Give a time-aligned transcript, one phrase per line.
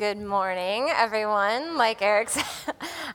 [0.00, 1.76] Good morning, everyone.
[1.76, 2.46] Like Eric said,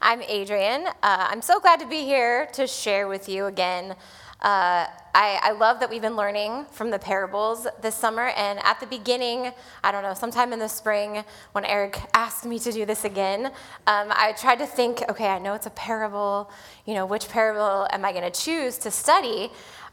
[0.03, 0.85] I'm Adrianne.
[0.85, 3.95] Uh, I'm so glad to be here to share with you again.
[4.39, 4.85] Uh,
[5.15, 8.27] I, I, love that we've been learning from the parables this summer.
[8.37, 9.51] And at the beginning,
[9.83, 13.47] I don't know, sometime in the spring, when Eric asked me to do this again,
[13.87, 16.51] um, I tried to think okay, I know it's a parable.
[16.85, 19.49] You know, which parable am I going to choose to study?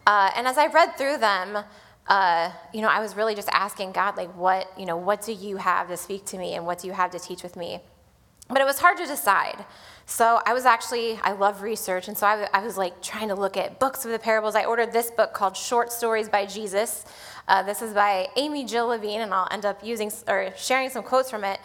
[0.07, 1.65] Uh, and as I read through them,
[2.07, 5.33] uh, you know, I was really just asking God, like, what, you know, what do
[5.33, 7.81] you have to speak to me and what do you have to teach with me?
[8.49, 9.65] But it was hard to decide.
[10.05, 13.35] So I was actually, I love research, and so I, I was like trying to
[13.35, 14.55] look at books of the parables.
[14.55, 17.05] I ordered this book called Short Stories by Jesus.
[17.47, 21.05] Uh, this is by Amy Jill Levine, and I'll end up using or sharing some
[21.05, 21.61] quotes from it.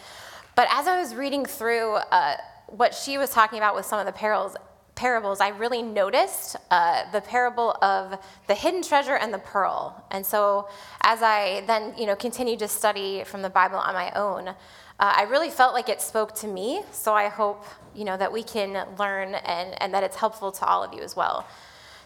[0.56, 4.06] But as I was reading through uh, what she was talking about with some of
[4.06, 4.56] the parables,
[4.98, 10.04] parables, I really noticed uh, the parable of the hidden treasure and the pearl.
[10.12, 10.68] And so,
[11.02, 14.54] as I then, you know, continued to study from the Bible on my own, uh,
[15.00, 16.82] I really felt like it spoke to me.
[16.92, 17.64] So I hope,
[17.96, 21.02] you know, that we can learn and, and that it's helpful to all of you
[21.02, 21.48] as well.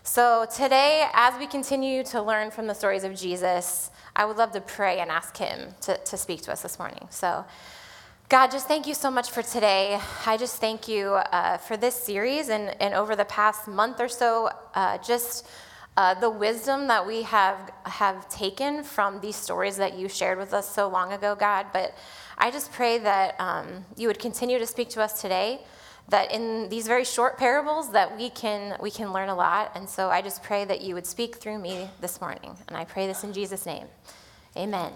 [0.03, 4.51] So today, as we continue to learn from the stories of Jesus, I would love
[4.51, 7.07] to pray and ask Him to, to speak to us this morning.
[7.09, 7.45] So.
[8.31, 9.99] God, just thank you so much for today.
[10.25, 14.07] I just thank you uh, for this series and, and over the past month or
[14.07, 15.45] so, uh, just
[15.97, 20.53] uh, the wisdom that we have, have taken from these stories that you shared with
[20.53, 21.65] us so long ago, God.
[21.73, 21.93] But
[22.37, 25.59] I just pray that um, you would continue to speak to us today,
[26.07, 29.73] that in these very short parables that we can, we can learn a lot.
[29.75, 32.55] And so I just pray that you would speak through me this morning.
[32.69, 33.87] And I pray this in Jesus' name.
[34.55, 34.93] Amen.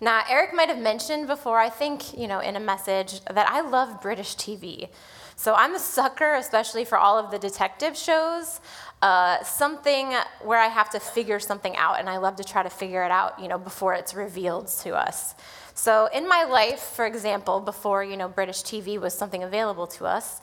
[0.00, 3.60] Now, Eric might have mentioned before, I think, you know, in a message, that I
[3.60, 4.88] love British TV.
[5.36, 8.60] So I'm a sucker, especially for all of the detective shows.
[9.02, 10.12] Uh, something
[10.42, 13.10] where I have to figure something out, and I love to try to figure it
[13.10, 15.34] out, you know, before it's revealed to us.
[15.74, 20.04] So in my life, for example, before you know British TV was something available to
[20.04, 20.40] us,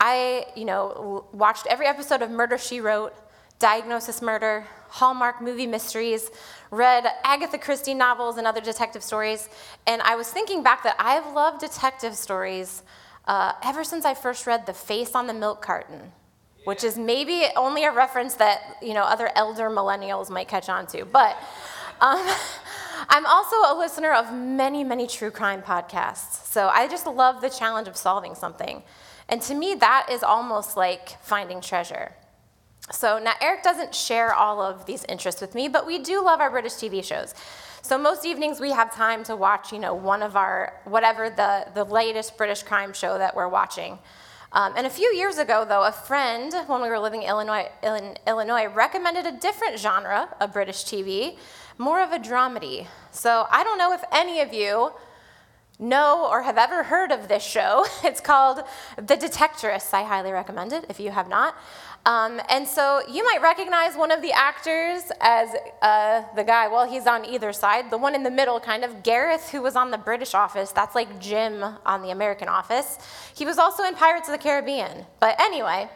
[0.00, 3.14] I you know watched every episode of Murder She Wrote,
[3.58, 6.30] Diagnosis Murder, Hallmark movie mysteries,
[6.70, 9.48] read Agatha Christie novels and other detective stories,
[9.86, 12.84] and I was thinking back that I've loved detective stories
[13.26, 16.12] uh, ever since I first read The Face on the Milk Carton,
[16.64, 20.86] which is maybe only a reference that you know other elder millennials might catch on
[20.88, 21.04] to.
[21.04, 21.36] But
[22.00, 22.24] um,
[23.08, 27.50] I'm also a listener of many, many true crime podcasts, so I just love the
[27.50, 28.84] challenge of solving something.
[29.28, 32.12] And to me, that is almost like finding treasure.
[32.90, 36.40] So now Eric doesn't share all of these interests with me, but we do love
[36.40, 37.34] our British TV shows.
[37.82, 41.66] So most evenings we have time to watch, you know, one of our whatever the
[41.74, 43.98] the latest British crime show that we're watching.
[44.50, 47.68] Um, and a few years ago, though, a friend, when we were living in Illinois,
[47.82, 51.36] in Illinois, recommended a different genre of British TV,
[51.76, 52.86] more of a dramedy.
[53.10, 54.92] So I don't know if any of you
[55.78, 57.86] know or have ever heard of this show.
[58.04, 58.62] It's called
[58.96, 59.92] The Detectorists.
[59.92, 61.54] I highly recommend it if you have not.
[62.08, 66.88] Um, and so you might recognize one of the actors as uh, the guy, well,
[66.88, 67.90] he's on either side.
[67.90, 70.72] The one in the middle, kind of, Gareth, who was on the British office.
[70.72, 72.96] That's like Jim on the American office.
[73.36, 75.04] He was also in Pirates of the Caribbean.
[75.20, 75.90] But anyway,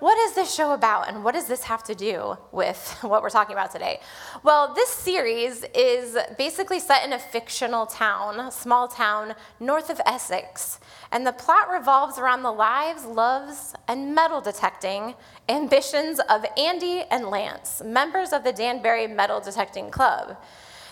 [0.00, 3.30] what is this show about and what does this have to do with what we're
[3.30, 4.00] talking about today?
[4.42, 10.80] Well, this series is basically set in a fictional town, small town north of Essex.
[11.10, 15.14] And the plot revolves around the lives, loves, and metal detecting
[15.48, 20.36] ambitions of Andy and Lance, members of the Danebury Metal Detecting Club.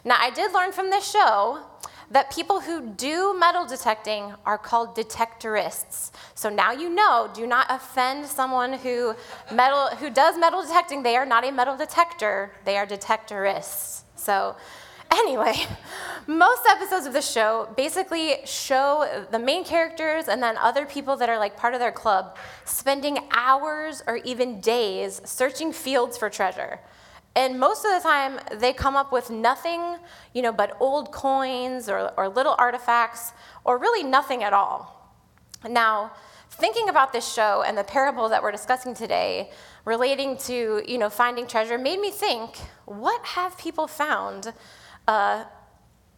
[0.05, 1.61] Now, I did learn from this show
[2.11, 6.11] that people who do metal detecting are called detectorists.
[6.35, 9.15] So now you know, do not offend someone who
[9.53, 11.03] metal who does metal detecting.
[11.03, 14.03] They are not a metal detector, they are detectorists.
[14.17, 14.57] So
[15.11, 15.55] Anyway,
[16.27, 21.29] most episodes of the show basically show the main characters and then other people that
[21.29, 26.81] are like part of their club spending hours or even days searching fields for treasure.
[27.37, 29.99] And most of the time, they come up with nothing,
[30.33, 33.33] you know, but old coins or, or little artifacts,
[33.63, 35.13] or really nothing at all.
[35.69, 36.13] Now,
[36.51, 39.51] thinking about this show and the parable that we're discussing today,
[39.85, 42.57] relating to, you know, finding treasure, made me think,
[42.87, 44.55] what have people found,
[45.07, 45.45] uh,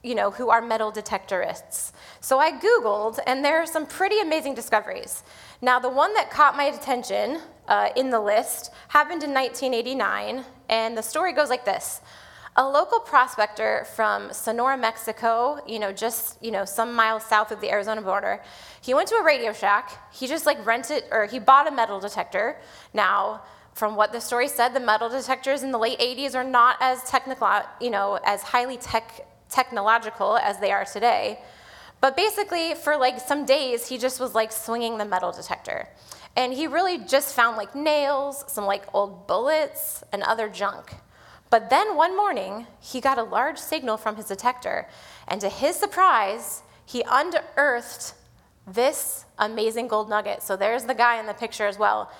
[0.04, 1.90] you know, who are metal detectorists?
[2.20, 5.24] So I Googled, and there are some pretty amazing discoveries.
[5.60, 10.96] Now, the one that caught my attention uh, in the list happened in 1989, and
[10.96, 12.00] the story goes like this.
[12.56, 17.60] A local prospector from Sonora, Mexico, you know, just, you know, some miles south of
[17.60, 18.42] the Arizona border,
[18.80, 20.12] he went to a Radio Shack.
[20.12, 22.56] He just like rented, or he bought a metal detector.
[22.92, 23.42] Now,
[23.74, 27.04] from what the story said, the metal detectors in the late 80s are not as
[27.04, 27.48] technical,
[27.80, 31.38] you know, as highly tech, technological as they are today.
[32.00, 35.88] But basically, for like some days, he just was like swinging the metal detector.
[36.36, 40.94] And he really just found like nails, some like old bullets, and other junk.
[41.50, 44.86] But then one morning, he got a large signal from his detector.
[45.26, 48.14] And to his surprise, he unearthed
[48.66, 50.42] this amazing gold nugget.
[50.42, 52.12] So there's the guy in the picture as well.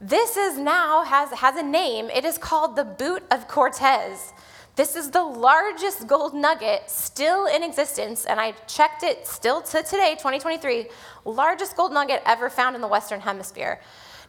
[0.00, 2.10] This is now has, has a name.
[2.10, 4.32] It is called the Boot of Cortez.
[4.74, 9.82] This is the largest gold nugget still in existence, and I checked it still to
[9.82, 10.86] today, 2023,
[11.26, 13.80] largest gold nugget ever found in the Western Hemisphere.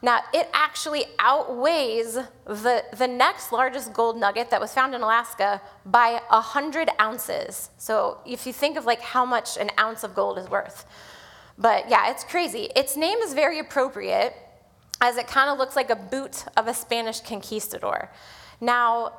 [0.01, 5.61] Now, it actually outweighs the, the next largest gold nugget that was found in Alaska
[5.85, 7.69] by 100 ounces.
[7.77, 10.85] So, if you think of like how much an ounce of gold is worth.
[11.57, 12.69] But yeah, it's crazy.
[12.75, 14.35] Its name is very appropriate
[14.99, 18.09] as it kind of looks like a boot of a Spanish conquistador.
[18.59, 19.11] Now,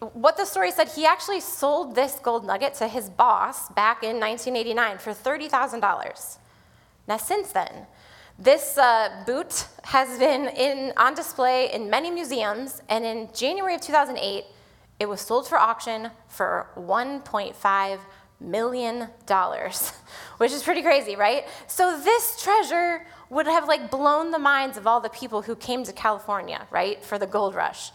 [0.00, 4.20] what the story said, he actually sold this gold nugget to his boss back in
[4.20, 6.38] 1989 for $30,000.
[7.08, 7.86] Now, since then,
[8.38, 13.80] this uh, boot has been in, on display in many museums, and in January of
[13.80, 14.44] 2008,
[15.00, 17.98] it was sold for auction for $1.5
[18.40, 19.08] million,
[20.38, 21.44] which is pretty crazy, right?
[21.66, 25.82] So this treasure would have like blown the minds of all the people who came
[25.84, 27.90] to California, right, for the gold rush.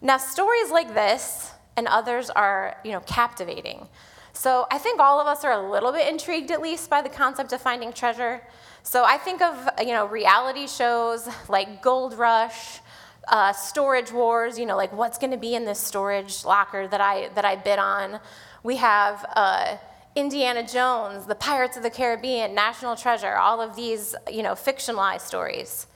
[0.00, 3.86] Now, stories like this and others are, you know, captivating.
[4.32, 7.08] So I think all of us are a little bit intrigued, at least, by the
[7.08, 8.40] concept of finding treasure.
[8.82, 12.80] So I think of, you know, reality shows like Gold Rush,
[13.28, 14.58] uh, Storage Wars.
[14.58, 17.56] You know, like what's going to be in this storage locker that I that I
[17.56, 18.20] bid on.
[18.62, 19.26] We have.
[19.36, 19.76] Uh,
[20.16, 25.20] Indiana Jones, The Pirates of the Caribbean, National Treasure, all of these, you know, fictionalized
[25.20, 25.86] stories.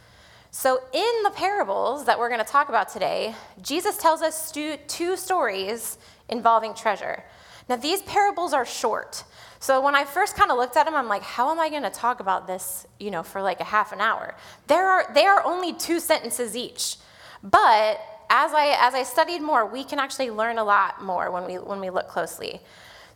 [0.57, 5.17] So, in the parables that we're going to talk about today, Jesus tells us two
[5.17, 5.99] stories
[6.29, 7.25] involving treasure.
[7.69, 9.25] Now, these parables are short.
[9.59, 11.83] So, when I first kind of looked at them, I'm like, how am I going
[11.83, 14.37] to talk about this, you know, for like a half an hour?
[14.69, 16.99] There are, they are only two sentences each.
[17.43, 21.47] But as I, as I studied more, we can actually learn a lot more when
[21.47, 22.61] we, when we look closely.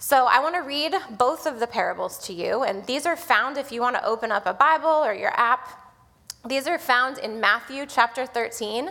[0.01, 3.59] So I want to read both of the parables to you, and these are found
[3.59, 5.78] if you want to open up a Bible or your app
[6.49, 8.91] these are found in Matthew chapter 13,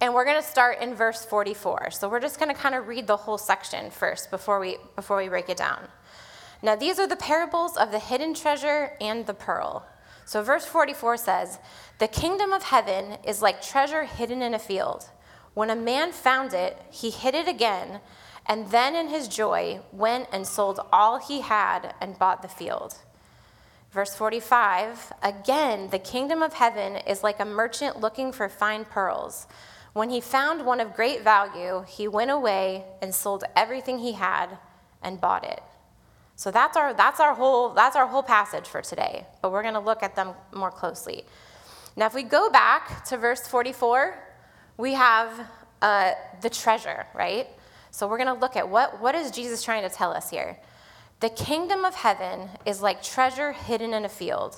[0.00, 1.90] and we're going to start in verse 44.
[1.92, 5.16] So we're just going to kind of read the whole section first before we, before
[5.18, 5.88] we break it down.
[6.62, 9.86] Now, these are the parables of the hidden treasure and the pearl.
[10.24, 11.58] So, verse 44 says,
[11.98, 15.08] The kingdom of heaven is like treasure hidden in a field.
[15.54, 18.00] When a man found it, he hid it again,
[18.46, 22.98] and then in his joy went and sold all he had and bought the field.
[23.92, 29.46] Verse 45 Again, the kingdom of heaven is like a merchant looking for fine pearls.
[29.92, 34.58] When he found one of great value, he went away and sold everything he had
[35.02, 35.60] and bought it.
[36.36, 39.74] So that's our, that's our, whole, that's our whole passage for today, but we're going
[39.74, 41.24] to look at them more closely.
[41.96, 44.16] Now, if we go back to verse 44,
[44.78, 45.48] we have
[45.82, 47.48] uh, the treasure, right?
[47.90, 50.56] So we're going to look at what, what is Jesus trying to tell us here?
[51.20, 54.56] The kingdom of heaven is like treasure hidden in a field.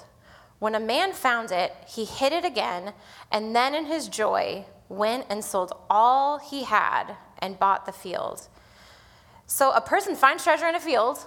[0.60, 2.92] When a man found it, he hid it again,
[3.32, 8.46] and then in his joy went and sold all he had and bought the field.
[9.46, 11.26] So a person finds treasure in a field,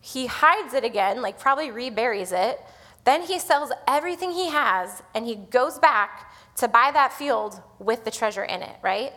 [0.00, 2.58] he hides it again, like probably reburies it,
[3.04, 8.04] then he sells everything he has and he goes back to buy that field with
[8.04, 9.12] the treasure in it, right?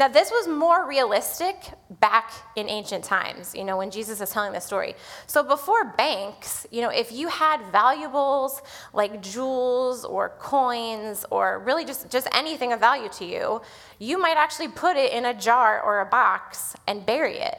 [0.00, 1.56] Now, this was more realistic
[2.00, 4.94] back in ancient times, you know, when Jesus is telling this story.
[5.26, 8.62] So, before banks, you know, if you had valuables
[8.94, 13.60] like jewels or coins or really just, just anything of value to you,
[13.98, 17.58] you might actually put it in a jar or a box and bury it.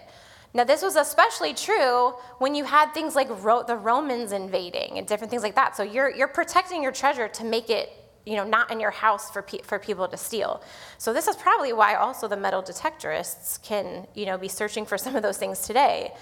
[0.55, 5.05] Now, this was especially true when you had things like Ro- the Romans invading and
[5.05, 5.77] different things like that.
[5.77, 9.31] So, you're, you're protecting your treasure to make it you know, not in your house
[9.31, 10.61] for, pe- for people to steal.
[10.97, 14.97] So this is probably why also the metal detectorists can, you know, be searching for
[15.05, 16.13] some of those things today.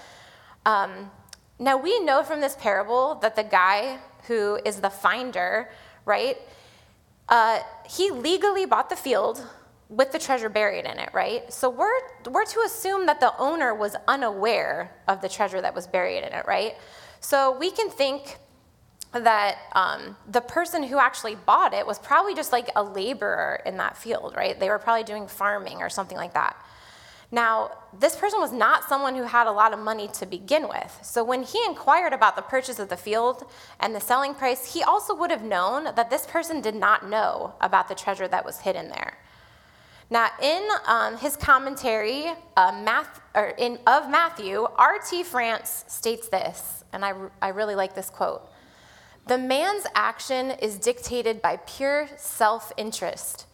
[0.66, 1.10] Um,
[1.58, 5.70] now we know from this parable that the guy who is the finder,
[6.04, 6.36] right,
[7.28, 9.46] uh, he legally bought the field
[9.88, 11.52] with the treasure buried in it, right?
[11.52, 15.86] So we're, we're to assume that the owner was unaware of the treasure that was
[15.86, 16.76] buried in it, right?
[17.20, 18.38] So we can think
[19.12, 23.76] that um, the person who actually bought it was probably just like a laborer in
[23.78, 24.58] that field, right?
[24.58, 26.56] They were probably doing farming or something like that.
[27.32, 30.98] Now, this person was not someone who had a lot of money to begin with.
[31.02, 33.44] So when he inquired about the purchase of the field
[33.78, 37.54] and the selling price, he also would have known that this person did not know
[37.60, 39.16] about the treasure that was hidden there.
[40.12, 43.20] Now, in um, his commentary uh, Math,
[43.58, 45.22] in, of Matthew, R.T.
[45.22, 48.42] France states this, and I, I really like this quote
[49.30, 53.46] The man's action is dictated by pure self interest,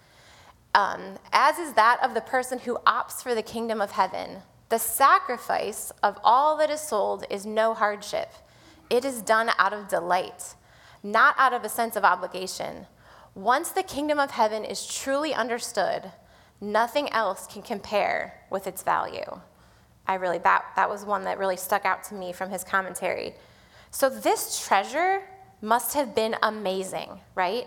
[0.74, 4.38] um, as is that of the person who opts for the kingdom of heaven.
[4.70, 8.32] The sacrifice of all that is sold is no hardship,
[8.88, 10.54] it is done out of delight,
[11.02, 12.86] not out of a sense of obligation.
[13.34, 16.10] Once the kingdom of heaven is truly understood,
[16.58, 19.40] Nothing else can compare with its value.
[20.06, 23.34] I really, that, that was one that really stuck out to me from his commentary.
[23.90, 25.20] So, this treasure
[25.60, 27.66] must have been amazing, right?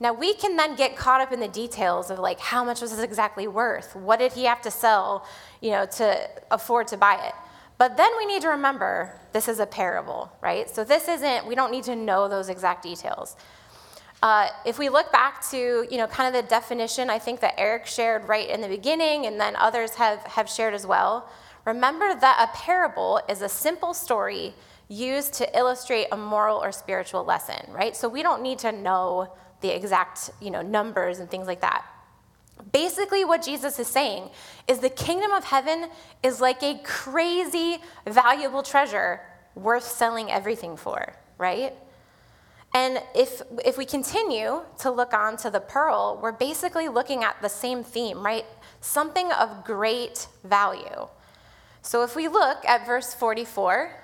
[0.00, 2.90] Now, we can then get caught up in the details of like, how much was
[2.90, 3.94] this exactly worth?
[3.94, 5.26] What did he have to sell,
[5.60, 7.34] you know, to afford to buy it?
[7.78, 10.68] But then we need to remember this is a parable, right?
[10.68, 13.36] So, this isn't, we don't need to know those exact details.
[14.22, 17.54] Uh, if we look back to, you know, kind of the definition I think that
[17.58, 21.28] Eric shared right in the beginning and then others have, have shared as well,
[21.66, 24.54] remember that a parable is a simple story
[24.88, 27.96] used to illustrate a moral or spiritual lesson, right?
[27.96, 31.84] So we don't need to know the exact, you know, numbers and things like that.
[32.72, 34.30] Basically, what Jesus is saying
[34.68, 35.88] is the kingdom of heaven
[36.22, 39.20] is like a crazy, valuable treasure
[39.54, 41.72] worth selling everything for, right?
[42.74, 47.40] And if, if we continue to look on to the pearl, we're basically looking at
[47.40, 48.44] the same theme, right?
[48.80, 51.08] Something of great value.
[51.82, 54.03] So if we look at verse 44,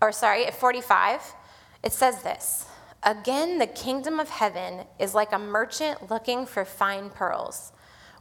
[0.00, 1.34] or sorry, at 45,
[1.82, 2.66] it says this
[3.02, 7.72] Again, the kingdom of heaven is like a merchant looking for fine pearls.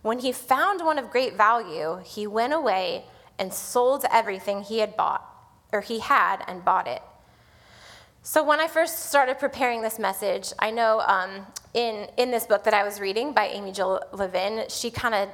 [0.01, 3.05] When he found one of great value, he went away
[3.38, 5.25] and sold everything he had bought,
[5.74, 7.01] or he had and bought it.
[8.21, 12.63] So, when I first started preparing this message, I know um, in, in this book
[12.65, 15.29] that I was reading by Amy Jill Levine, she kind of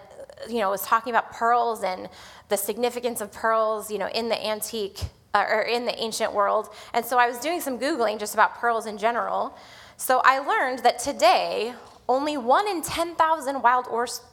[0.50, 2.10] you know, was talking about pearls and
[2.50, 5.00] the significance of pearls, you know, in the antique
[5.36, 6.70] uh, or in the ancient world.
[6.94, 9.56] And so I was doing some Googling just about pearls in general.
[9.98, 11.74] So I learned that today,
[12.08, 13.88] only one in 10,000 wild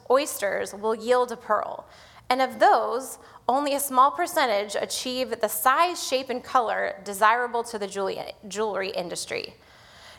[0.09, 1.85] oysters will yield a pearl.
[2.29, 3.17] And of those,
[3.49, 7.87] only a small percentage achieve the size, shape, and color desirable to the
[8.47, 9.53] jewelry industry.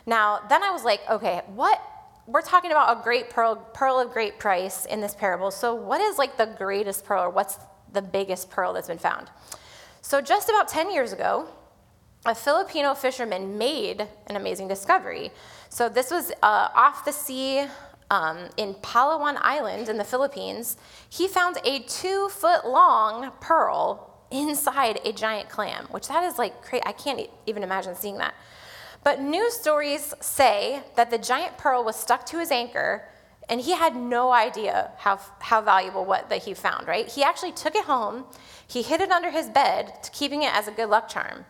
[0.05, 1.81] Now, then I was like, okay, what?
[2.27, 5.49] We're talking about a great pearl, pearl of great price in this parable.
[5.49, 7.57] So, what is like the greatest pearl, or what's
[7.91, 9.29] the biggest pearl that's been found?
[10.05, 11.47] So, just about 10 years ago,
[12.27, 15.31] a Filipino fisherman made an amazing discovery.
[15.69, 17.65] So, this was uh, off the sea
[18.11, 20.77] um, in Palawan Island in the Philippines,
[21.09, 26.61] he found a two foot long pearl inside a giant clam, which that is like
[26.61, 26.83] crazy.
[26.85, 28.35] I can't even imagine seeing that.
[29.03, 33.09] But news stories say that the giant pearl was stuck to his anchor
[33.49, 37.07] and he had no idea how, how valuable what that he found, right?
[37.07, 38.25] He actually took it home,
[38.67, 41.45] he hid it under his bed, keeping it as a good luck charm.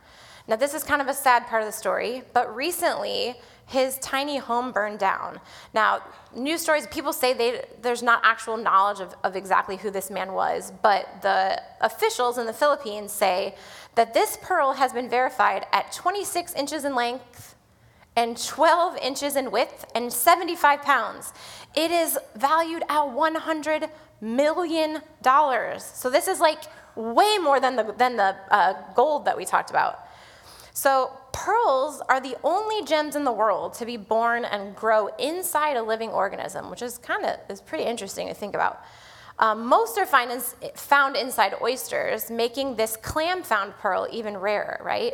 [0.47, 3.35] Now, this is kind of a sad part of the story, but recently
[3.67, 5.39] his tiny home burned down.
[5.73, 6.03] Now,
[6.35, 10.33] news stories, people say they, there's not actual knowledge of, of exactly who this man
[10.33, 13.55] was, but the officials in the Philippines say
[13.95, 17.54] that this pearl has been verified at 26 inches in length
[18.15, 21.33] and 12 inches in width and 75 pounds.
[21.75, 23.89] It is valued at $100
[24.21, 25.01] million.
[25.79, 26.63] So this is like
[26.95, 29.99] way more than the, than the uh, gold that we talked about.
[30.73, 35.77] So, pearls are the only gems in the world to be born and grow inside
[35.77, 38.83] a living organism, which is kind of is pretty interesting to think about.
[39.39, 40.41] Um, most are find in,
[40.75, 45.13] found inside oysters, making this clam found pearl even rarer, right?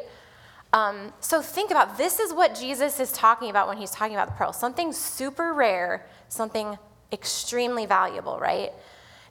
[0.74, 4.30] Um, so think about this is what Jesus is talking about when he's talking about
[4.30, 6.78] the pearl something super rare, something
[7.12, 8.72] extremely valuable, right?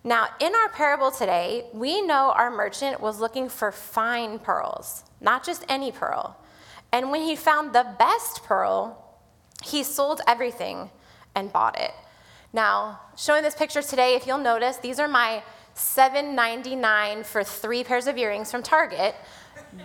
[0.04, 5.44] Now, in our parable today, we know our merchant was looking for fine pearls, not
[5.44, 6.36] just any pearl.
[6.92, 9.18] And when he found the best pearl,
[9.62, 10.90] he sold everything
[11.34, 11.92] and bought it.
[12.52, 15.42] Now, showing this picture today, if you'll notice, these are my
[15.80, 19.14] $7.99 for three pairs of earrings from Target,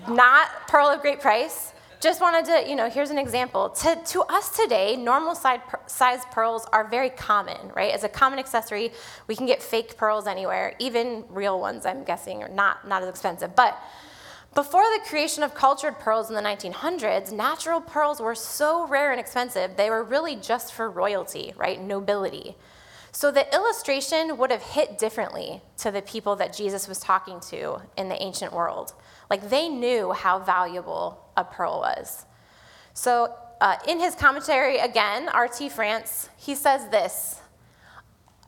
[0.09, 1.71] not pearl of great price.
[2.01, 3.69] Just wanted to, you know, here's an example.
[3.69, 7.93] To, to us today, normal size, pearls are very common, right?
[7.93, 8.91] As a common accessory,
[9.27, 13.09] we can get fake pearls anywhere, even real ones, I'm guessing, are not, not as
[13.09, 13.55] expensive.
[13.55, 13.81] But
[14.53, 19.19] before the creation of cultured pearls in the 1900s, natural pearls were so rare and
[19.19, 21.81] expensive, they were really just for royalty, right?
[21.81, 22.55] Nobility.
[23.15, 27.79] So the illustration would have hit differently to the people that Jesus was talking to
[27.95, 28.91] in the ancient world.
[29.29, 32.25] Like they knew how valuable a pearl was.
[32.93, 35.69] So uh, in his commentary, again, R.T.
[35.69, 37.39] France, he says this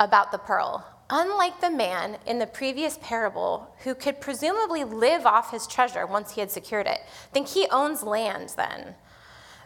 [0.01, 5.51] about the pearl unlike the man in the previous parable who could presumably live off
[5.51, 6.99] his treasure once he had secured it,
[7.31, 8.93] think he owns land then.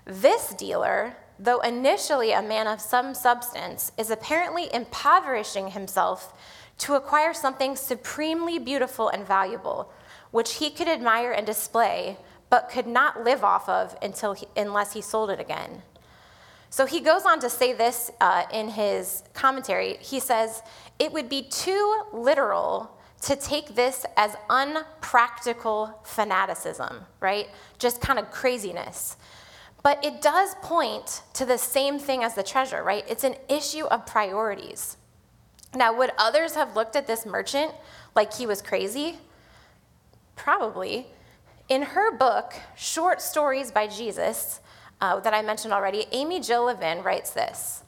[0.06, 6.34] This dealer, though initially a man of some substance, is apparently impoverishing himself
[6.78, 9.92] to acquire something supremely beautiful and valuable,
[10.30, 12.18] which he could admire and display,
[12.50, 15.82] but could not live off of until he, unless he sold it again.
[16.70, 19.98] So he goes on to say this uh, in his commentary.
[20.00, 20.62] He says,
[21.00, 27.48] It would be too literal to take this as unpractical fanaticism, right?
[27.78, 29.18] Just kind of craziness.
[29.84, 33.04] But it does point to the same thing as the treasure, right?
[33.10, 34.98] It's an issue of priorities.
[35.74, 37.74] Now, would others have looked at this merchant
[38.16, 39.18] like he was crazy?
[40.36, 41.08] Probably.
[41.70, 44.60] In her book, Short Stories by Jesus,
[45.00, 47.84] uh, that I mentioned already, Amy Jill Levine writes this.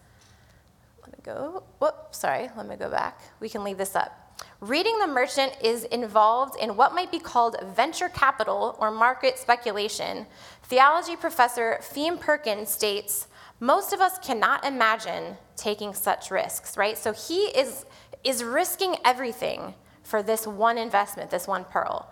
[1.01, 3.19] Let me go, whoop, sorry, let me go back.
[3.39, 4.23] We can leave this up.
[4.61, 10.25] Reading the merchant is involved in what might be called venture capital or market speculation.
[10.63, 13.27] Theology professor Pheme Perkins states
[13.59, 16.97] most of us cannot imagine taking such risks, right?
[16.97, 17.85] So he is,
[18.23, 22.11] is risking everything for this one investment, this one pearl.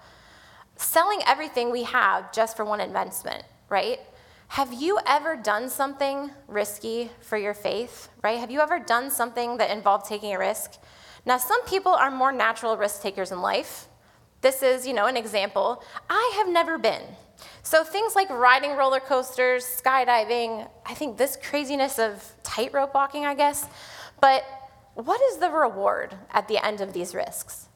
[0.78, 4.00] Selling everything we have just for one investment, right?
[4.48, 8.40] Have you ever done something risky for your faith, right?
[8.40, 10.74] Have you ever done something that involved taking a risk?
[11.26, 13.88] Now, some people are more natural risk takers in life.
[14.42, 15.84] This is, you know, an example.
[16.10, 17.04] I have never been.
[17.64, 23.36] So things like riding roller coasters, skydiving, I think this craziness of tightrope walking, I
[23.36, 23.68] guess.
[24.20, 24.44] But
[24.96, 27.68] what is the reward at the end of these risks?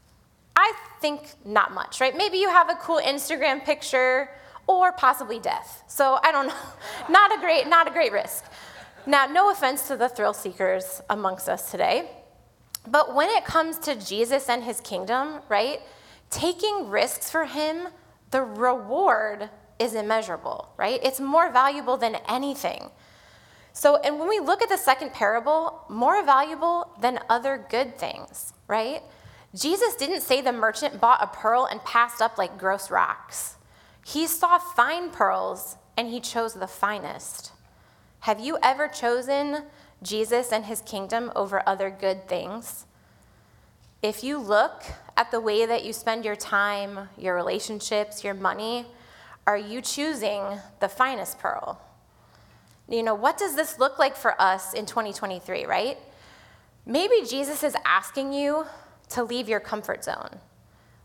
[0.56, 2.16] I think not much, right?
[2.16, 4.30] Maybe you have a cool Instagram picture
[4.68, 5.84] or possibly death.
[5.88, 6.56] So I don't know.
[7.10, 8.46] not a great not a great risk.
[9.08, 12.10] Now, no offense to the thrill seekers amongst us today,
[12.88, 15.80] but when it comes to Jesus and his kingdom, right?
[16.32, 17.90] Taking risks for him,
[18.32, 21.00] the reward is immeasurable, right?
[21.04, 22.90] It's more valuable than anything.
[23.74, 28.54] So, and when we look at the second parable, more valuable than other good things,
[28.68, 29.02] right?
[29.54, 33.56] Jesus didn't say the merchant bought a pearl and passed up like gross rocks.
[34.06, 37.52] He saw fine pearls and he chose the finest.
[38.22, 39.64] Have you ever chosen
[40.02, 42.86] Jesus and his kingdom over other good things?
[44.02, 44.84] If you look
[45.18, 48.86] at the way that you spend your time, your relationships, your money,
[49.48, 51.80] are you choosing the finest pearl?
[52.90, 55.98] You know, what does this look like for us in 2023, right?
[56.86, 58.66] Maybe Jesus is asking you
[59.10, 60.40] to leave your comfort zone.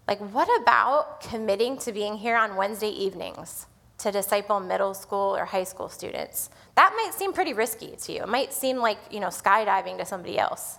[0.07, 3.66] Like, what about committing to being here on Wednesday evenings
[3.98, 6.50] to disciple middle school or high school students?
[6.74, 8.22] That might seem pretty risky to you.
[8.22, 10.79] It might seem like, you know, skydiving to somebody else.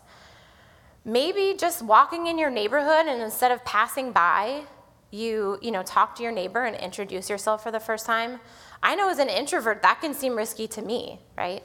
[1.06, 4.64] Maybe just walking in your neighborhood and instead of passing by,
[5.12, 8.40] you, you know, talk to your neighbor and introduce yourself for the first time.
[8.82, 11.62] I know as an introvert, that can seem risky to me, right?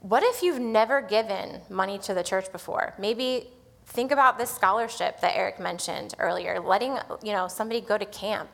[0.00, 2.94] What if you've never given money to the church before?
[2.98, 3.48] Maybe
[3.86, 8.50] think about this scholarship that Eric mentioned earlier, letting, you know, somebody go to camp.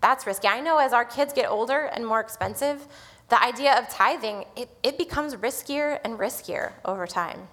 [0.00, 0.48] That's risky.
[0.48, 2.86] I know as our kids get older and more expensive,
[3.28, 7.48] the idea of tithing, it, it becomes riskier and riskier over time.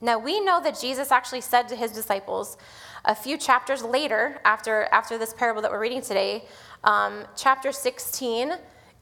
[0.00, 2.56] Now, we know that Jesus actually said to his disciples,
[3.04, 6.44] a few chapters later, after, after this parable that we're reading today,
[6.84, 8.52] um, chapter 16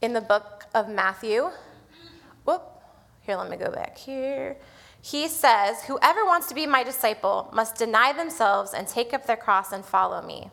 [0.03, 1.51] in the book of Matthew.
[2.45, 2.63] Whoop,
[3.23, 4.57] here, let me go back here.
[5.01, 9.37] He says, Whoever wants to be my disciple must deny themselves and take up their
[9.37, 10.51] cross and follow me.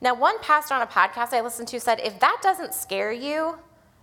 [0.00, 3.58] Now, one pastor on a podcast I listened to said, If that doesn't scare you,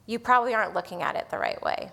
[0.06, 1.92] you probably aren't looking at it the right way.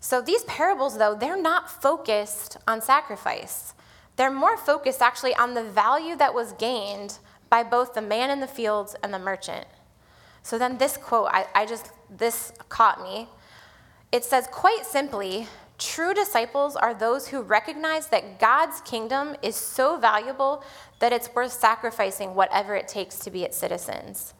[0.00, 3.74] So, these parables, though, they're not focused on sacrifice.
[4.16, 7.18] They're more focused actually on the value that was gained
[7.50, 9.66] by both the man in the fields and the merchant.
[10.42, 13.28] So then this quote, I, I just, this caught me.
[14.12, 15.46] It says, quite simply,
[15.78, 20.64] true disciples are those who recognize that God's kingdom is so valuable
[20.98, 24.34] that it's worth sacrificing whatever it takes to be its citizens.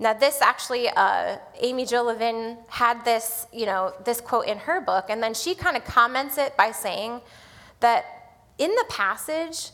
[0.00, 5.06] Now, this actually, uh, Amy Levine had this, you know, this quote in her book,
[5.08, 7.20] and then she kind of comments it by saying
[7.80, 8.04] that
[8.58, 9.70] in the passage,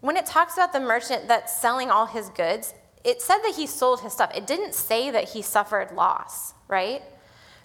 [0.00, 3.66] when it talks about the merchant that's selling all his goods, it said that he
[3.66, 4.30] sold his stuff.
[4.34, 7.02] It didn't say that he suffered loss, right?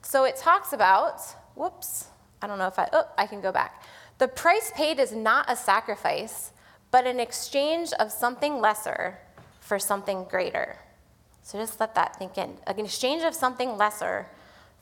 [0.02, 1.22] So it talks about,
[1.56, 2.08] whoops,
[2.42, 3.84] I don't know if I, oh, I can go back.
[4.18, 6.52] The price paid is not a sacrifice,
[6.92, 9.20] but an exchange of something lesser
[9.60, 10.78] for something greater.
[11.50, 12.60] So just let that think in.
[12.68, 14.28] An exchange of something lesser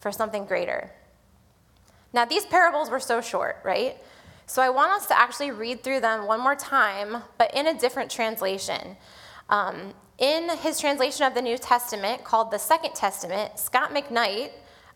[0.01, 0.91] for something greater.
[2.11, 3.95] Now, these parables were so short, right?
[4.47, 7.79] So I want us to actually read through them one more time, but in a
[7.79, 8.97] different translation.
[9.49, 14.51] Um, in his translation of the New Testament, called the Second Testament, Scot McKnight,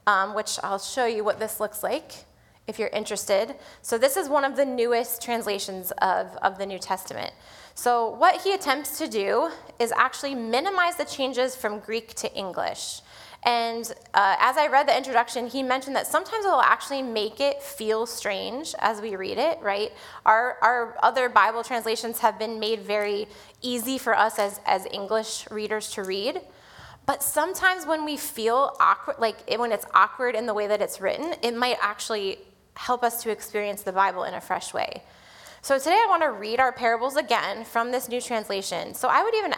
[0.07, 2.25] um, which I'll show you what this looks like
[2.67, 3.55] if you're interested.
[3.81, 7.31] So, this is one of the newest translations of, of the New Testament.
[7.73, 13.01] So, what he attempts to do is actually minimize the changes from Greek to English.
[13.43, 17.39] And uh, as I read the introduction, he mentioned that sometimes it will actually make
[17.39, 19.91] it feel strange as we read it, right?
[20.27, 23.27] Our, our other Bible translations have been made very
[23.61, 26.41] easy for us as, as English readers to read.
[27.07, 31.01] But sometimes when we feel awkward, like when it's awkward in the way that it's
[31.01, 32.37] written, it might actually
[32.75, 35.01] help us to experience the Bible in a fresh way.
[35.63, 38.95] So today I want to read our parables again from this new translation.
[38.95, 39.53] So I would even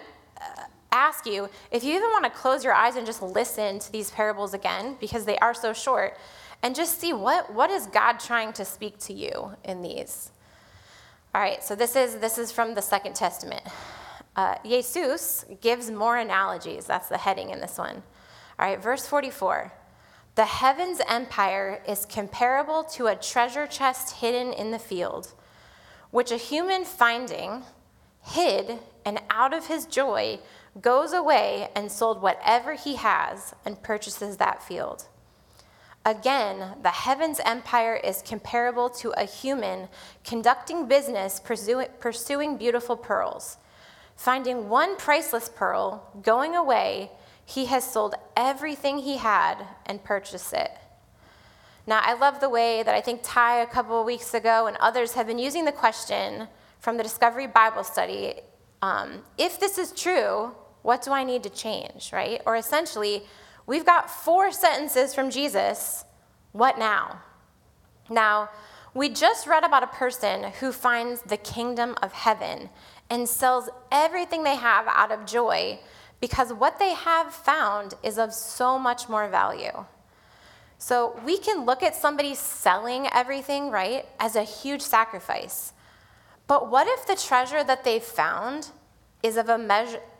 [0.92, 4.12] ask you if you even want to close your eyes and just listen to these
[4.12, 6.18] parables again, because they are so short,
[6.62, 10.32] and just see what, what is God trying to speak to you in these.
[11.34, 13.64] All right, so this is, this is from the Second Testament.
[14.36, 16.86] Uh, Jesus gives more analogies.
[16.86, 18.04] That's the heading in this one.
[18.60, 19.72] All right, verse 44.
[20.36, 25.34] The heaven's empire is comparable to a treasure chest hidden in the field,
[26.14, 27.64] which a human finding
[28.24, 30.40] hid, and out of his joy
[30.80, 35.08] goes away and sold whatever he has and purchases that field.
[36.06, 39.90] Again, the heavens empire is comparable to a human
[40.24, 43.58] conducting business pursuing beautiful pearls.
[44.16, 47.10] Finding one priceless pearl, going away,
[47.44, 50.70] he has sold everything he had and purchased it.
[51.86, 54.78] Now, I love the way that I think Ty a couple of weeks ago and
[54.78, 56.48] others have been using the question
[56.80, 58.36] from the Discovery Bible Study
[58.84, 62.42] um, if this is true, what do I need to change, right?
[62.46, 63.24] Or essentially,
[63.66, 66.04] we've got four sentences from Jesus.
[66.52, 67.22] What now?
[68.10, 68.50] Now,
[68.94, 72.70] we just read about a person who finds the kingdom of heaven
[73.10, 75.80] and sells everything they have out of joy
[76.20, 79.86] because what they have found is of so much more value.
[80.84, 85.72] So we can look at somebody selling everything, right, as a huge sacrifice.
[86.46, 88.72] But what if the treasure that they've found
[89.24, 89.50] is of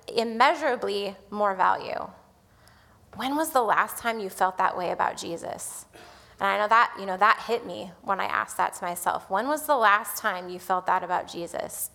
[0.08, 2.08] immeasurably more value.
[3.18, 5.86] When was the last time you felt that way about Jesus?
[6.40, 9.30] And I know that, you know, that hit me when I asked that to myself.
[9.30, 11.92] When was the last time you felt that about Jesus?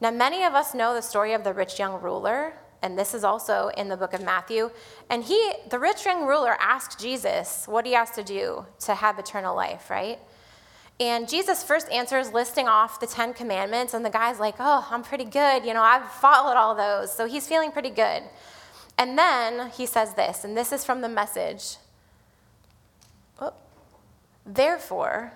[0.00, 3.24] Now, many of us know the story of the rich young ruler, and this is
[3.24, 4.70] also in the book of Matthew.
[5.08, 9.18] And he, the rich young ruler, asked Jesus what he has to do to have
[9.18, 10.18] eternal life, right?
[11.00, 15.02] And Jesus first answers listing off the Ten Commandments, and the guy's like, Oh, I'm
[15.02, 15.64] pretty good.
[15.64, 17.12] You know, I've followed all those.
[17.12, 18.22] So he's feeling pretty good.
[18.98, 21.76] And then he says this, and this is from the message.
[23.40, 23.52] Oh,
[24.44, 25.32] Therefore,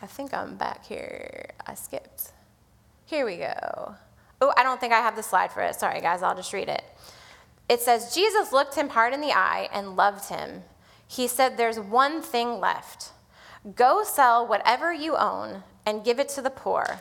[0.00, 1.50] I think I'm back here.
[1.66, 2.32] I skipped.
[3.06, 3.94] Here we go.
[4.40, 5.74] Oh, I don't think I have the slide for it.
[5.76, 6.82] Sorry, guys, I'll just read it.
[7.68, 10.62] It says, Jesus looked him hard in the eye and loved him.
[11.08, 13.12] He said, There's one thing left.
[13.74, 17.00] Go sell whatever you own and give it to the poor.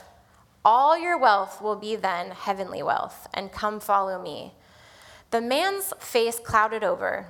[0.63, 4.54] All your wealth will be then heavenly wealth, and come follow me.
[5.30, 7.28] The man's face clouded over.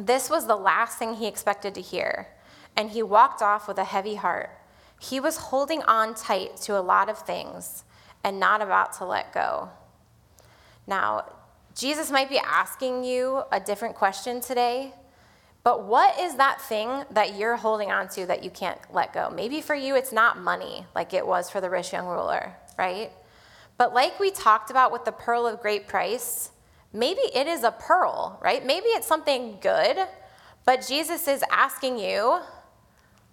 [0.00, 2.28] This was the last thing he expected to hear,
[2.76, 4.50] and he walked off with a heavy heart.
[4.98, 7.84] He was holding on tight to a lot of things
[8.24, 9.70] and not about to let go.
[10.86, 11.32] Now,
[11.74, 14.94] Jesus might be asking you a different question today
[15.66, 19.32] but what is that thing that you're holding on to that you can't let go?
[19.34, 23.10] Maybe for you, it's not money like it was for the rich young ruler, right?
[23.76, 26.52] But like we talked about with the pearl of great price,
[26.92, 28.64] maybe it is a pearl, right?
[28.64, 29.96] Maybe it's something good,
[30.64, 32.38] but Jesus is asking you,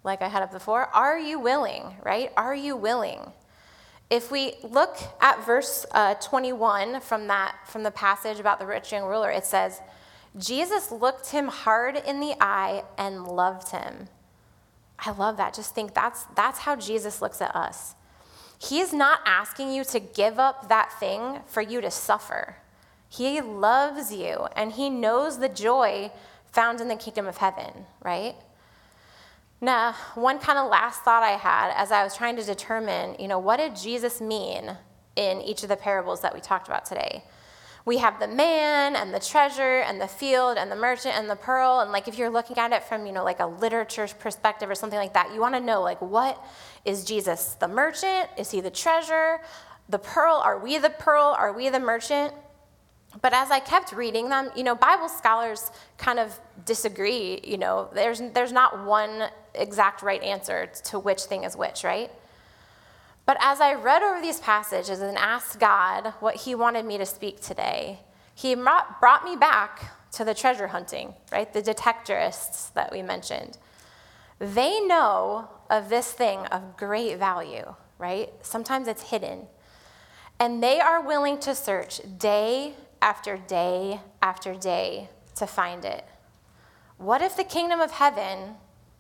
[0.04, 2.32] like I had up before, are you willing, right?
[2.36, 3.32] Are you willing?
[4.14, 8.92] If we look at verse uh, 21 from that from the passage about the rich
[8.92, 9.82] young ruler, it says,
[10.38, 14.10] Jesus looked him hard in the eye and loved him.
[15.00, 15.56] I love that.
[15.56, 17.96] Just think that's, that's how Jesus looks at us.
[18.60, 22.58] He is not asking you to give up that thing for you to suffer.
[23.10, 26.12] He loves you and he knows the joy
[26.52, 28.36] found in the kingdom of heaven, right?
[29.64, 33.30] Now, one kind of last thought I had as I was trying to determine, you
[33.30, 34.78] know, what did Jesus mean
[35.16, 37.24] in each of the parables that we talked about today?
[37.86, 41.36] we have the man and the treasure and the field and the merchant and the
[41.36, 44.70] pearl and like if you're looking at it from you know like a literature perspective
[44.70, 46.42] or something like that you want to know like what
[46.86, 47.56] is jesus?
[47.56, 48.30] The merchant?
[48.38, 49.42] Is he the treasure?
[49.90, 50.42] The pearl?
[50.44, 51.36] Are we the pearl?
[51.38, 52.34] Are we the merchant
[53.24, 57.90] but as i kept reading them you know bible scholars kind of disagree you know
[57.96, 62.12] there's there's not one exact right answer to which thing is which right
[63.26, 67.06] But as I read over these passages and asked God what He wanted me to
[67.06, 68.02] speak today,
[68.36, 71.52] He brought me back to the treasure hunting, right?
[71.52, 73.58] The detectorists that we mentioned.
[74.40, 78.34] They know of this thing of great value, right?
[78.42, 79.48] Sometimes it's hidden.
[80.40, 86.06] And they are willing to search day after day after day to find it.
[86.98, 88.56] What if the kingdom of heaven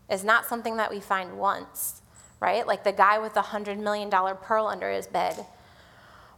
[0.09, 2.01] is not something that we find once,
[2.41, 2.67] right?
[2.67, 5.45] Like the guy with the $100 million pearl under his bed.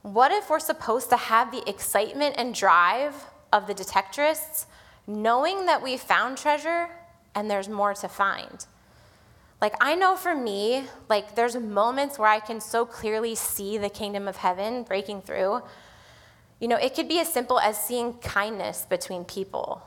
[0.04, 3.16] What if we're supposed to have the excitement and drive
[3.52, 4.68] of the detectorists,
[5.08, 6.90] knowing that we found treasure
[7.34, 8.68] and there's more to find?
[9.60, 13.90] Like, I know for me, like, there's moments where I can so clearly see the
[13.90, 15.64] kingdom of heaven breaking through.
[16.60, 19.86] You know, it could be as simple as seeing kindness between people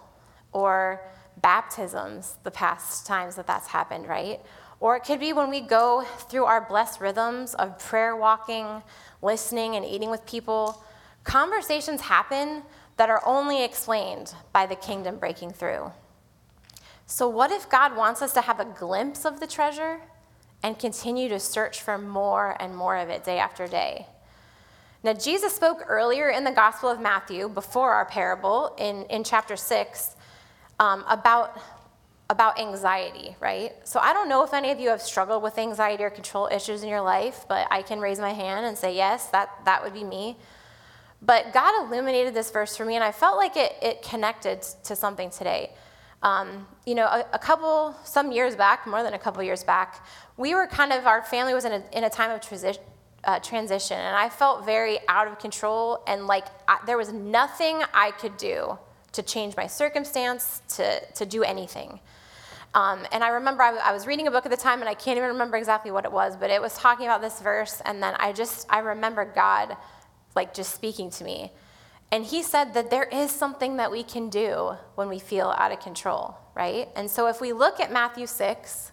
[0.53, 1.01] or
[1.41, 4.41] baptisms, the past times that that's happened, right?
[4.81, 8.83] Or it could be when we go through our blessed rhythms of prayer walking,
[9.23, 10.83] listening, and eating with people.
[11.25, 12.63] Conversations happen
[12.97, 15.93] that are only explained by the kingdom breaking through.
[17.07, 20.01] So, what if God wants us to have a glimpse of the treasure
[20.63, 24.07] and continue to search for more and more of it day after day?
[25.05, 29.57] Now, Jesus spoke earlier in the Gospel of Matthew, before our parable, in, in chapter
[29.57, 30.17] 6,
[30.81, 31.59] um, about
[32.31, 33.73] about anxiety, right?
[33.85, 36.83] So I don't know if any of you have struggled with anxiety or control issues
[36.83, 39.95] in your life, but I can raise my hand and say, yes, that, that would
[39.95, 40.37] be me.
[41.23, 44.95] But God illuminated this verse for me, and I felt like it, it connected to
[44.95, 45.73] something today.
[46.23, 50.05] Um, you know, a, a, couple, some years back, more than a couple years back,
[50.37, 52.79] we were kind of, our family was in a, in a time of transi-
[53.29, 57.83] uh, transition, and I felt very out of control, and like I, there was nothing
[57.93, 58.79] I could do
[59.13, 62.01] to change my circumstance, to, to do anything.
[62.73, 64.95] Um, and I remember I, I was reading a book at the time, and I
[64.95, 68.03] can't even remember exactly what it was, but it was talking about this verse, and
[68.03, 69.77] then I just, I remember God,
[70.35, 71.53] like, just speaking to me.
[72.11, 75.71] And he said that there is something that we can do when we feel out
[75.71, 76.89] of control, right?
[76.97, 78.93] And so if we look at Matthew 6,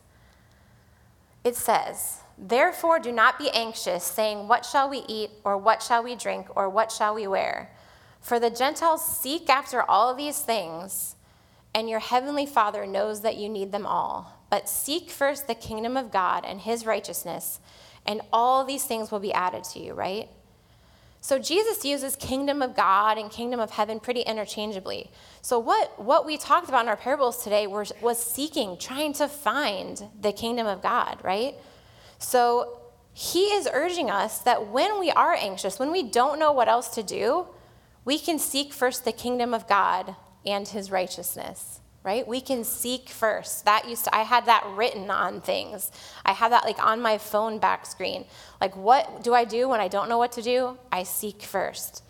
[1.46, 6.04] it says, Therefore, do not be anxious, saying, What shall we eat, or what shall
[6.04, 7.72] we drink, or what shall we wear?
[8.20, 11.16] For the Gentiles seek after all these things
[11.76, 14.40] and your heavenly Father knows that you need them all.
[14.50, 17.60] But seek first the kingdom of God and his righteousness,
[18.06, 20.30] and all these things will be added to you, right?
[21.20, 25.12] So Jesus uses kingdom of God and kingdom of heaven pretty interchangeably.
[25.42, 29.28] So what, what we talked about in our parables today was, was seeking, trying to
[29.28, 31.56] find the kingdom of God, right?
[32.20, 32.80] So
[33.14, 36.90] he is urging us that when we are anxious, when we don't know what else
[36.90, 37.48] to do,
[38.04, 42.28] we can seek first the kingdom of God and his righteousness right?
[42.28, 43.66] We can seek first.
[43.66, 45.92] That used to i had that written on things.
[46.24, 48.26] I had that like on my phone back screen.
[48.62, 50.78] Like what do i do when i don't know what to do?
[50.92, 52.04] I seek first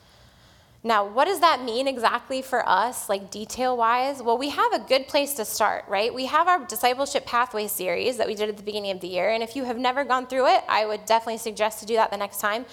[0.85, 4.79] now what does that mean exactly for us like detail wise well we have a
[4.79, 8.55] good place to start right we have our discipleship pathway series that we did at
[8.55, 11.03] the beginning of the year and if you have never gone through it i would
[11.05, 12.65] definitely suggest to do that the next time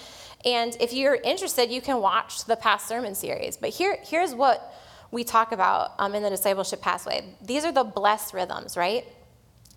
[0.45, 4.73] and if you're interested you can watch the past sermon series but here here's what
[5.13, 7.23] we talk about um, in the discipleship pathway.
[7.39, 9.05] These are the blessed rhythms, right?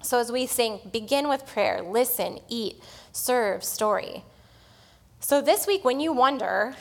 [0.03, 4.25] So as we sing, begin with prayer, listen, eat, serve, story.
[5.21, 6.75] So this week, when you wonder,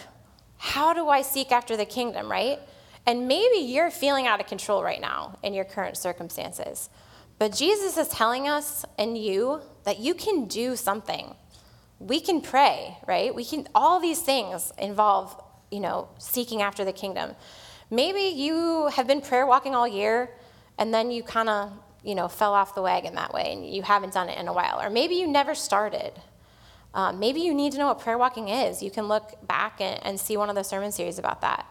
[0.57, 2.59] how do I seek after the kingdom, right?
[3.05, 6.89] And maybe you're feeling out of control right now in your current circumstances.
[7.37, 11.35] But Jesus is telling us and you that you can do something.
[11.99, 13.33] We can pray, right?
[13.33, 15.41] We can all these things involve,
[15.71, 17.35] you know, seeking after the kingdom.
[17.91, 20.31] Maybe you have been prayer walking all year
[20.77, 21.71] and then you kind of,
[22.03, 24.53] you know, fell off the wagon that way and you haven't done it in a
[24.53, 24.81] while.
[24.81, 26.13] Or maybe you never started.
[26.95, 28.81] Um, maybe you need to know what prayer walking is.
[28.81, 31.67] You can look back and, and see one of the sermon series about that.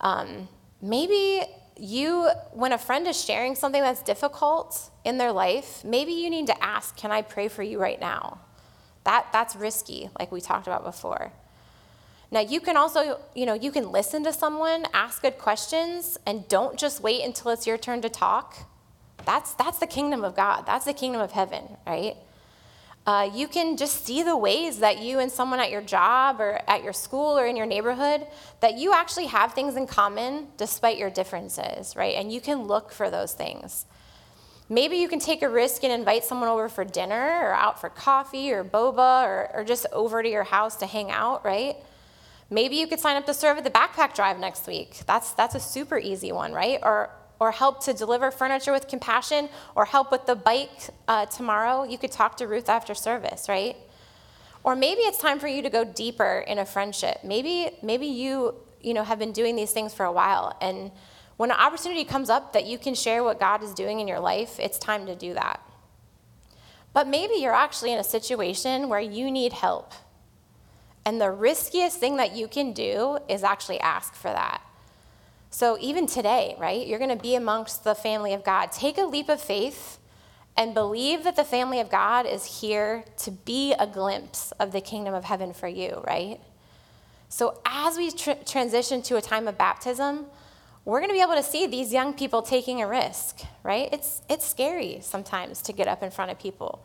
[0.00, 0.48] Um,
[0.82, 1.42] maybe
[1.78, 6.48] you, when a friend is sharing something that's difficult in their life, maybe you need
[6.48, 8.40] to ask, Can I pray for you right now?
[9.04, 11.32] That, that's risky, like we talked about before.
[12.32, 16.48] Now, you can also, you know, you can listen to someone, ask good questions, and
[16.48, 18.68] don't just wait until it's your turn to talk.
[19.24, 20.66] That's, that's the kingdom of God.
[20.66, 22.16] That's the kingdom of heaven, right?
[23.06, 26.60] Uh, you can just see the ways that you and someone at your job or
[26.66, 28.26] at your school or in your neighborhood
[28.60, 32.16] that you actually have things in common despite your differences, right?
[32.16, 33.86] And you can look for those things.
[34.68, 37.88] Maybe you can take a risk and invite someone over for dinner or out for
[37.88, 41.76] coffee or boba or, or just over to your house to hang out, right?
[42.50, 45.02] Maybe you could sign up to serve at the backpack drive next week.
[45.06, 46.80] That's, that's a super easy one, right?
[46.82, 51.84] Or, or help to deliver furniture with compassion, or help with the bike uh, tomorrow.
[51.84, 53.76] You could talk to Ruth after service, right?
[54.64, 57.18] Or maybe it's time for you to go deeper in a friendship.
[57.22, 60.90] Maybe, maybe you, you know, have been doing these things for a while, and
[61.36, 64.20] when an opportunity comes up that you can share what God is doing in your
[64.20, 65.60] life, it's time to do that.
[66.94, 69.92] But maybe you're actually in a situation where you need help.
[71.04, 74.62] And the riskiest thing that you can do is actually ask for that.
[75.56, 78.72] So even today, right, you're going to be amongst the family of God.
[78.72, 79.98] Take a leap of faith
[80.54, 84.82] and believe that the family of God is here to be a glimpse of the
[84.82, 86.38] kingdom of heaven for you, right?
[87.30, 90.26] So as we tr- transition to a time of baptism,
[90.84, 93.88] we're going to be able to see these young people taking a risk, right?
[93.94, 96.84] It's, it's scary sometimes to get up in front of people.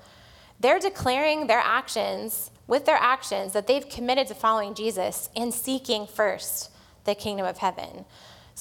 [0.62, 6.07] They're declaring their actions, with their actions, that they've committed to following Jesus and seeking
[6.07, 6.71] first
[7.03, 8.05] the kingdom of heaven.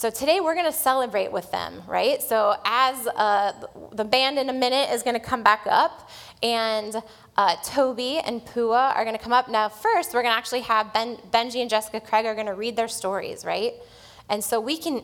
[0.01, 2.23] So today we're going to celebrate with them, right?
[2.23, 3.53] So as uh,
[3.93, 6.09] the band in a minute is going to come back up,
[6.43, 7.03] and
[7.37, 9.51] uh, Toby and Pua are going to come up.
[9.51, 12.55] Now, first, we're going to actually have ben, Benji and Jessica Craig are going to
[12.55, 13.75] read their stories, right?
[14.31, 15.03] And so we can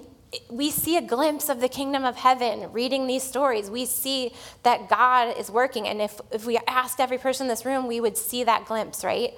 [0.48, 3.68] we see a glimpse of the kingdom of heaven reading these stories.
[3.68, 4.32] We see
[4.62, 5.86] that God is working.
[5.86, 9.04] And if, if we asked every person in this room, we would see that glimpse,
[9.04, 9.34] right?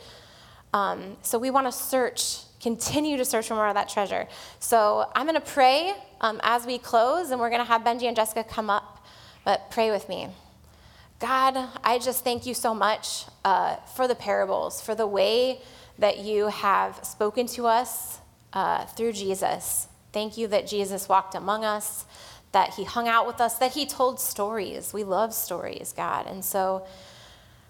[0.72, 4.26] Um, so we want to search, continue to search for more of that treasure.
[4.60, 8.04] So I'm going to pray um, as we close, and we're going to have Benji
[8.04, 9.04] and Jessica come up.
[9.44, 10.28] But pray with me.
[11.20, 15.60] God, I just thank you so much uh, for the parables, for the way
[15.98, 18.18] that you have spoken to us
[18.52, 19.88] uh, through Jesus.
[20.12, 22.04] Thank you that Jesus walked among us,
[22.52, 24.92] that he hung out with us, that he told stories.
[24.92, 26.26] We love stories, God.
[26.26, 26.86] And so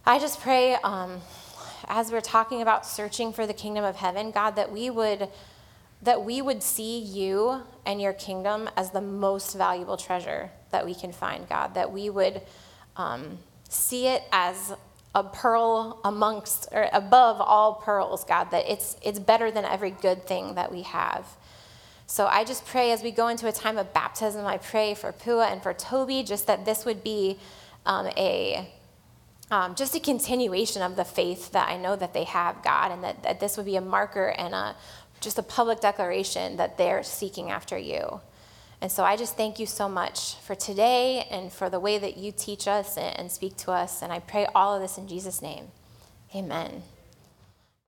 [0.05, 1.20] I just pray um,
[1.88, 5.29] as we're talking about searching for the kingdom of heaven, God, that we would
[6.01, 10.94] that we would see you and your kingdom as the most valuable treasure that we
[10.94, 11.74] can find, God.
[11.74, 12.40] That we would
[12.96, 14.74] um, see it as
[15.12, 18.53] a pearl amongst or above all pearls, God.
[18.53, 21.27] That it's it's better than every good thing that we have.
[22.07, 25.12] So I just pray as we go into a time of baptism, I pray for
[25.12, 27.38] Pua and for Toby, just that this would be
[27.85, 28.66] um, a
[29.50, 33.02] um, just a continuation of the faith that I know that they have, God, and
[33.04, 34.76] that, that this would be a marker and a,
[35.20, 38.20] just a public declaration that they're seeking after you.
[38.80, 42.16] And so I just thank you so much for today and for the way that
[42.16, 44.02] you teach us and, and speak to us.
[44.02, 45.68] And I pray all of this in Jesus' name.
[46.34, 46.82] Amen.